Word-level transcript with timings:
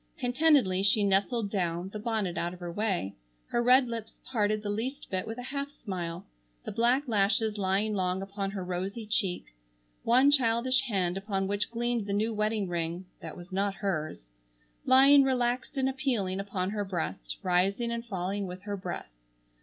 Contentedly 0.17 0.81
she 0.81 1.03
nestled 1.03 1.51
down, 1.51 1.89
the 1.89 1.99
bonnet 1.99 2.35
out 2.35 2.55
of 2.55 2.59
her 2.59 2.71
way, 2.71 3.13
her 3.49 3.61
red 3.61 3.87
lips 3.87 4.19
parted 4.31 4.63
the 4.63 4.69
least 4.71 5.07
bit 5.11 5.27
with 5.27 5.37
a 5.37 5.43
half 5.53 5.69
smile, 5.69 6.25
the 6.65 6.71
black 6.71 7.07
lashes 7.07 7.59
lying 7.59 7.93
long 7.93 8.19
upon 8.23 8.49
her 8.49 8.65
rosy 8.65 9.05
cheek, 9.05 9.53
one 10.01 10.31
childish 10.31 10.81
hand 10.87 11.17
upon 11.17 11.45
which 11.47 11.69
gleamed 11.69 12.07
the 12.07 12.13
new 12.13 12.33
wedding 12.33 12.67
ring—that 12.67 13.37
was 13.37 13.51
not 13.51 13.75
hers,—lying 13.75 15.21
relaxed 15.23 15.77
and 15.77 15.87
appealing 15.87 16.39
upon 16.39 16.71
her 16.71 16.83
breast, 16.83 17.37
rising 17.43 17.91
and 17.91 18.03
falling 18.03 18.47
with 18.47 18.63
her 18.63 18.75
breath. 18.75 19.13